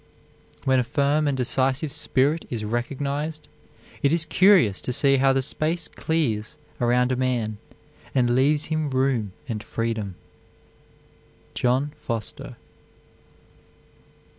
When 0.63 0.79
a 0.79 0.83
firm 0.83 1.27
and 1.27 1.37
decisive 1.37 1.93
spirit 1.93 2.45
is 2.49 2.63
recognized, 2.65 3.47
it 4.01 4.11
is 4.11 4.25
curious 4.25 4.81
to 4.81 4.91
see 4.91 5.17
how 5.17 5.31
the 5.31 5.43
space 5.43 5.87
clears 5.87 6.55
around 6.81 7.11
a 7.11 7.15
man 7.15 7.59
and 8.15 8.33
leaves 8.33 8.65
him 8.65 8.89
room 8.89 9.33
and 9.47 9.61
freedom. 9.63 10.15
JOHN 11.53 11.91
FOSTER. 11.97 12.55